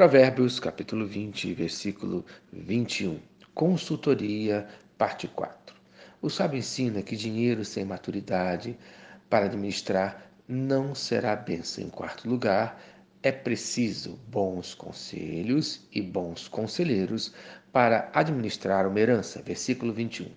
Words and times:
Provérbios, 0.00 0.58
capítulo 0.58 1.04
20, 1.06 1.52
versículo 1.52 2.24
21. 2.50 3.20
Consultoria, 3.52 4.66
parte 4.96 5.28
4. 5.28 5.76
O 6.22 6.30
sábio 6.30 6.58
ensina 6.58 7.02
que 7.02 7.14
dinheiro 7.14 7.66
sem 7.66 7.84
maturidade 7.84 8.78
para 9.28 9.44
administrar 9.44 10.32
não 10.48 10.94
será 10.94 11.36
bênção. 11.36 11.84
Em 11.84 11.90
quarto 11.90 12.26
lugar, 12.30 12.80
é 13.22 13.30
preciso 13.30 14.18
bons 14.26 14.74
conselhos 14.74 15.86
e 15.92 16.00
bons 16.00 16.48
conselheiros 16.48 17.34
para 17.70 18.10
administrar 18.14 18.86
uma 18.86 19.00
herança. 19.00 19.42
Versículo 19.42 19.92
21. 19.92 20.30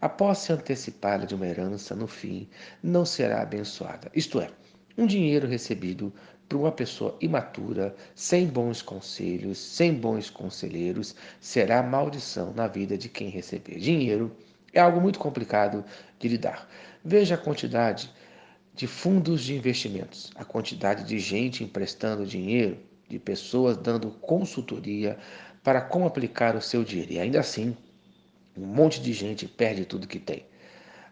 A 0.00 0.08
posse 0.08 0.50
antecipada 0.50 1.26
de 1.26 1.34
uma 1.34 1.46
herança, 1.46 1.94
no 1.94 2.06
fim, 2.06 2.48
não 2.82 3.04
será 3.04 3.42
abençoada. 3.42 4.10
Isto 4.14 4.40
é, 4.40 4.48
um 4.96 5.06
dinheiro 5.06 5.46
recebido 5.46 6.10
por 6.48 6.58
uma 6.58 6.72
pessoa 6.72 7.16
imatura, 7.20 7.94
sem 8.14 8.46
bons 8.46 8.82
conselhos, 8.82 9.58
sem 9.58 9.94
bons 9.94 10.30
conselheiros, 10.30 11.14
será 11.40 11.82
maldição 11.82 12.52
na 12.54 12.66
vida 12.66 12.96
de 12.98 13.08
quem 13.08 13.28
receber. 13.28 13.78
Dinheiro 13.78 14.34
é 14.72 14.80
algo 14.80 15.00
muito 15.00 15.18
complicado 15.18 15.84
de 16.18 16.28
lidar. 16.28 16.68
Veja 17.04 17.34
a 17.34 17.38
quantidade 17.38 18.10
de 18.74 18.86
fundos 18.86 19.42
de 19.42 19.54
investimentos, 19.54 20.32
a 20.34 20.44
quantidade 20.44 21.04
de 21.04 21.18
gente 21.18 21.62
emprestando 21.62 22.26
dinheiro, 22.26 22.78
de 23.08 23.18
pessoas 23.18 23.76
dando 23.76 24.10
consultoria 24.10 25.16
para 25.62 25.80
como 25.80 26.06
aplicar 26.06 26.56
o 26.56 26.60
seu 26.60 26.82
dinheiro. 26.82 27.12
E 27.12 27.20
ainda 27.20 27.40
assim, 27.40 27.76
um 28.56 28.66
monte 28.66 29.00
de 29.00 29.12
gente 29.12 29.46
perde 29.46 29.84
tudo 29.84 30.08
que 30.08 30.18
tem. 30.18 30.44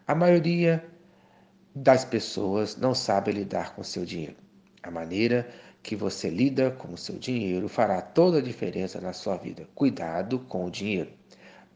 A 0.05 0.13
maioria 0.13 0.83
das 1.73 2.03
pessoas 2.05 2.75
não 2.75 2.93
sabe 2.93 3.31
lidar 3.31 3.73
com 3.75 3.83
seu 3.83 4.05
dinheiro. 4.05 4.42
A 4.83 4.91
maneira 4.91 5.49
que 5.81 5.95
você 5.95 6.29
lida 6.29 6.69
com 6.69 6.93
o 6.93 6.97
seu 6.97 7.17
dinheiro 7.17 7.69
fará 7.69 8.01
toda 8.01 8.39
a 8.39 8.41
diferença 8.41 8.99
na 8.99 9.13
sua 9.13 9.37
vida. 9.37 9.65
Cuidado 9.73 10.39
com 10.39 10.65
o 10.65 10.69
dinheiro. 10.69 11.09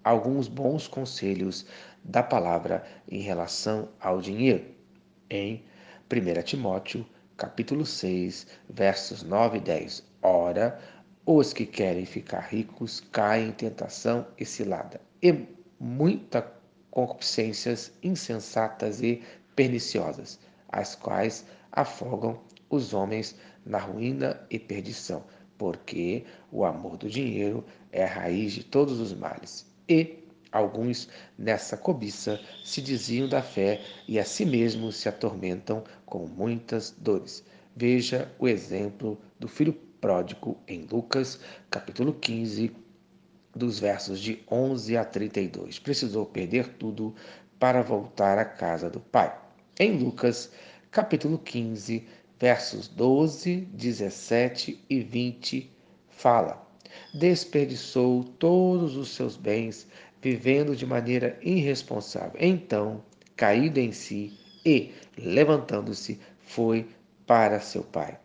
Alguns 0.04 0.50
bons 0.50 0.90
conselhos 0.90 1.66
da 2.04 2.22
palavra 2.22 2.86
em 3.10 3.22
relação 3.22 3.88
ao 3.98 4.20
dinheiro. 4.20 4.66
Em 5.30 5.64
1 6.12 6.44
Timóteo, 6.44 7.06
capítulo 7.38 7.86
6, 7.86 8.46
versos 8.70 9.24
9 9.24 9.58
e 9.58 9.62
10. 9.62 10.04
Ora, 10.22 10.78
os 11.26 11.54
que 11.54 11.66
querem 11.66 12.06
ficar 12.06 12.42
ricos 12.42 13.00
caem 13.12 13.50
em 13.50 13.52
tentação 13.52 14.28
e 14.38 14.46
cilada, 14.46 15.00
e 15.22 15.46
muitas 15.80 16.44
concupiscências 16.90 17.92
insensatas 18.02 19.02
e 19.02 19.22
perniciosas, 19.56 20.40
as 20.70 20.96
quais 20.96 21.46
afogam 21.72 22.40
os 22.70 22.94
homens 22.94 23.36
na 23.66 23.78
ruína 23.78 24.40
e 24.50 24.60
perdição, 24.60 25.24
porque 25.58 26.26
o 26.52 26.64
amor 26.66 26.98
do 26.98 27.10
dinheiro 27.10 27.66
é 27.92 28.04
a 28.04 28.08
raiz 28.08 28.54
de 28.54 28.64
todos 28.64 29.00
os 29.00 29.14
males. 29.14 29.66
E 29.90 30.24
alguns, 30.52 31.10
nessa 31.38 31.78
cobiça, 31.78 32.40
se 32.64 32.82
desviam 32.82 33.28
da 33.28 33.42
fé 33.42 33.82
e 34.08 34.20
a 34.20 34.26
si 34.26 34.46
mesmos 34.46 34.98
se 34.98 35.10
atormentam 35.10 35.84
com 36.06 36.26
muitas 36.28 36.92
dores. 36.92 37.44
Veja 37.76 38.32
o 38.40 38.48
exemplo 38.48 39.20
do 39.40 39.48
filho 39.48 39.74
pródigo 39.74 40.58
em 40.68 40.88
Lucas, 40.90 41.40
capítulo 41.70 42.14
15, 42.14 42.72
dos 43.56 43.80
versos 43.80 44.20
de 44.20 44.44
11 44.50 44.98
a 44.98 45.04
32. 45.04 45.80
Precisou 45.80 46.26
perder 46.26 46.70
tudo 46.74 47.16
para 47.60 47.82
voltar 47.82 48.38
à 48.38 48.46
casa 48.46 48.90
do 48.90 49.00
pai. 49.00 49.36
Em 49.80 49.98
Lucas, 49.98 50.52
capítulo 50.92 51.38
15, 51.38 52.08
versos 52.40 52.88
12, 52.88 53.68
17 53.74 54.84
e 54.90 55.00
20, 55.00 55.72
fala: 56.10 56.68
Desperdiçou 57.14 58.24
todos 58.24 58.96
os 58.96 59.10
seus 59.10 59.36
bens, 59.36 59.88
vivendo 60.22 60.76
de 60.76 60.86
maneira 60.86 61.38
irresponsável. 61.42 62.38
Então, 62.40 63.04
caído 63.36 63.80
em 63.80 63.92
si 63.92 64.38
e, 64.66 64.94
levantando-se, 65.18 66.20
foi 66.40 66.88
para 67.26 67.60
seu 67.60 67.84
pai. 67.84 68.20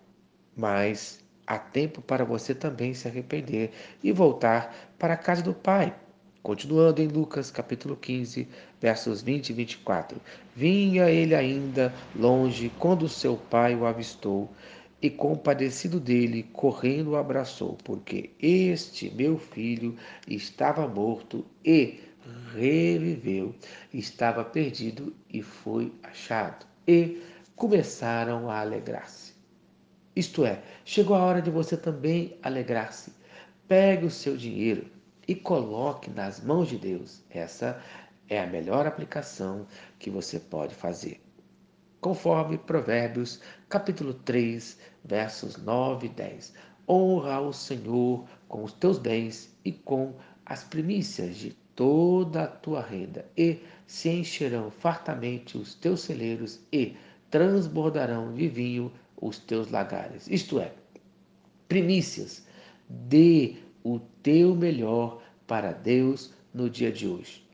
Mas 0.57 1.23
há 1.47 1.59
tempo 1.59 2.01
para 2.01 2.25
você 2.25 2.55
também 2.55 2.95
se 2.95 3.09
arrepender 3.09 3.73
e 4.03 4.13
voltar 4.13 4.75
para 4.99 5.15
a 5.15 5.17
casa 5.17 5.43
do 5.43 5.53
Pai. 5.53 5.95
Continuando 6.43 7.01
em 7.01 7.07
Lucas 7.07 7.53
capítulo 7.53 7.95
15, 7.95 8.49
versos 8.81 9.23
20 9.23 9.51
e 9.51 9.53
24. 9.53 10.21
Vinha 10.57 11.09
ele 11.09 11.37
ainda 11.37 11.95
longe 12.17 12.69
quando 12.81 13.09
seu 13.09 13.37
pai 13.37 13.77
o 13.77 13.87
avistou 13.87 14.51
e, 15.01 15.09
compadecido 15.09 16.01
dele, 16.01 16.43
correndo 16.53 17.11
o 17.11 17.17
abraçou, 17.17 17.79
porque 17.85 18.31
este 18.41 19.09
meu 19.15 19.39
filho 19.39 19.97
estava 20.27 20.89
morto 20.89 21.47
e 21.65 22.01
reviveu, 22.53 23.55
estava 23.95 24.45
perdido 24.45 25.15
e 25.33 25.43
foi 25.43 25.93
achado. 26.03 26.67
E 26.89 27.23
começaram 27.55 28.51
a 28.51 28.59
alegrar-se. 28.59 29.33
Isto 30.17 30.45
é, 30.45 30.61
chegou 30.85 31.15
a 31.15 31.23
hora 31.25 31.41
de 31.41 31.53
você 31.53 31.77
também 31.77 32.37
alegrar-se. 32.43 33.13
Pegue 33.69 34.07
o 34.07 34.11
seu 34.11 34.37
dinheiro 34.37 34.91
e 35.27 35.35
coloque 35.35 36.11
nas 36.11 36.41
mãos 36.41 36.69
de 36.69 36.79
Deus. 36.79 37.23
Essa 37.31 37.83
é 38.29 38.41
a 38.41 38.47
melhor 38.47 38.87
aplicação 38.87 39.67
que 39.99 40.11
você 40.11 40.39
pode 40.39 40.75
fazer. 40.75 41.21
Conforme 42.01 42.59
Provérbios, 42.59 43.41
capítulo 43.69 44.15
3, 44.15 44.79
versos 45.05 45.57
9 45.57 46.07
e 46.07 46.11
10. 46.11 46.55
Honra 46.89 47.41
o 47.41 47.53
Senhor 47.53 48.27
com 48.49 48.65
os 48.65 48.73
teus 48.73 48.99
bens 48.99 49.57
e 49.65 49.71
com 49.71 50.15
as 50.45 50.65
primícias 50.65 51.37
de 51.37 51.53
toda 51.75 52.45
a 52.45 52.47
tua 52.47 52.83
renda, 52.83 53.25
e 53.37 53.61
se 53.87 54.09
encherão 54.11 54.71
fartamente 54.71 55.57
os 55.57 55.75
teus 55.75 56.01
celeiros 56.01 56.61
e 56.73 56.97
transbordarão 57.31 58.35
de 58.35 58.49
vinho 58.49 58.93
os 59.21 59.39
teus 59.39 59.71
lagares. 59.71 60.29
Isto 60.29 60.61
é, 60.61 60.73
primícias, 61.69 62.45
dê 62.89 63.57
o 63.83 63.99
teu 64.23 64.55
melhor 64.55 65.23
para 65.47 65.73
Deus 65.73 66.33
no 66.53 66.69
dia 66.69 66.93
de 66.93 67.07
hoje. 67.07 67.47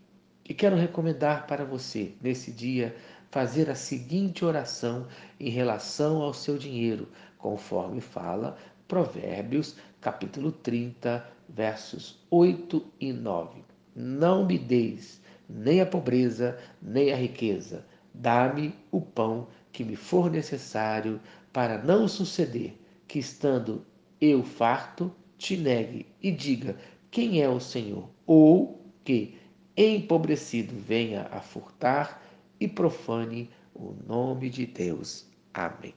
E 0.49 0.55
quero 0.55 0.77
recomendar 0.77 1.47
para 1.47 1.65
você, 1.65 2.15
nesse 2.23 2.51
dia, 2.51 2.97
fazer 3.31 3.69
a 3.71 3.75
seguinte 3.75 4.45
oração 4.45 5.07
em 5.39 5.51
relação 5.51 6.23
ao 6.23 6.33
seu 6.33 6.57
dinheiro, 6.57 7.09
conforme 7.37 8.01
fala 8.01 8.57
Provérbios, 8.87 9.77
capítulo 10.01 10.51
30, 10.51 11.27
versos 11.49 12.19
8 12.31 12.85
e 13.01 13.13
9. 13.13 13.63
Não 13.95 14.47
me 14.47 14.59
deis 14.59 15.21
nem 15.49 15.81
a 15.81 15.87
pobreza, 15.87 16.59
nem 16.81 17.13
a 17.13 17.17
riqueza. 17.17 17.85
Dá-me 18.13 18.75
o 18.91 19.01
pão 19.01 19.49
que 19.73 19.85
me 19.85 19.97
for 19.97 20.31
necessário 20.31 21.21
para 21.53 21.83
não 21.83 22.07
suceder 22.07 22.75
que, 23.07 23.19
estando 23.19 23.85
eu 24.21 24.43
farto, 24.43 25.13
te 25.39 25.57
negue 25.57 26.07
e 26.21 26.31
diga 26.31 26.77
quem 27.11 27.41
é 27.41 27.49
o 27.49 27.61
Senhor, 27.61 28.11
ou 28.27 28.85
que, 29.05 29.39
empobrecido, 29.77 30.75
venha 30.77 31.29
a 31.31 31.41
furtar 31.41 32.23
e 32.61 32.69
profane 32.69 33.49
o 33.75 33.95
nome 34.07 34.51
de 34.51 34.67
Deus. 34.67 35.27
Amém. 35.55 35.95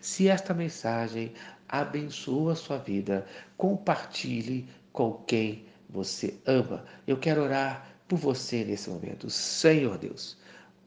Se 0.00 0.28
esta 0.28 0.52
mensagem 0.52 1.32
abençoa 1.68 2.52
a 2.52 2.56
sua 2.56 2.78
vida, 2.78 3.26
compartilhe 3.56 4.66
com 4.92 5.12
quem 5.24 5.64
você 5.88 6.34
ama. 6.46 6.84
Eu 7.06 7.16
quero 7.18 7.42
orar 7.42 7.94
por 8.08 8.18
você 8.18 8.64
nesse 8.64 8.90
momento. 8.90 9.30
Senhor 9.30 9.96
Deus, 9.98 10.36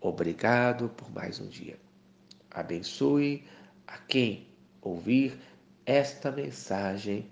obrigado 0.02 0.90
por 0.90 1.10
mais 1.12 1.40
um 1.40 1.48
dia. 1.48 1.80
Abençoe 2.52 3.46
a 3.88 3.98
quem 3.98 4.48
ouvir 4.82 5.40
esta 5.86 6.32
mensagem 6.32 7.32